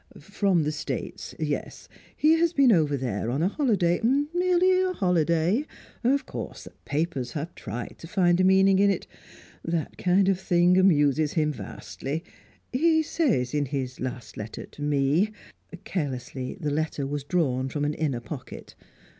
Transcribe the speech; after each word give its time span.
"From 0.19 0.63
the 0.63 0.71
States 0.71 1.35
yes. 1.37 1.87
He 2.17 2.31
has 2.31 2.53
been 2.53 2.71
over 2.71 2.97
there 2.97 3.29
on 3.29 3.43
a 3.43 3.47
holiday 3.49 4.01
merely 4.03 4.81
a 4.81 4.93
holiday. 4.93 5.67
Of 6.03 6.25
course, 6.25 6.63
the 6.63 6.71
papers 6.85 7.33
have 7.33 7.53
tried 7.53 7.97
to 7.99 8.07
find 8.07 8.39
a 8.41 8.43
meaning 8.43 8.79
in 8.79 8.89
it. 8.89 9.05
That 9.63 9.99
kind 9.99 10.27
of 10.27 10.39
thing 10.39 10.75
amuses 10.75 11.33
him 11.33 11.51
vastly. 11.53 12.23
He 12.73 13.03
says 13.03 13.53
in 13.53 13.65
his 13.67 13.99
last 13.99 14.37
letter 14.37 14.65
to 14.65 14.81
me" 14.81 15.29
Carelessly, 15.83 16.57
the 16.59 16.71
letter 16.71 17.05
was 17.05 17.23
drawn 17.23 17.69
from 17.69 17.85
an 17.85 17.93
inner 17.93 18.21
pocket. 18.21 18.73